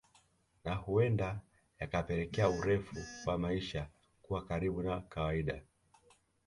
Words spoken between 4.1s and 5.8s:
kuwa karibu na kawaida